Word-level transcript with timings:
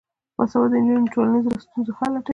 باسواده 0.37 0.75
نجونې 0.81 1.03
د 1.05 1.09
ټولنیزو 1.13 1.61
ستونزو 1.63 1.91
حل 1.97 2.11
لټوي. 2.15 2.29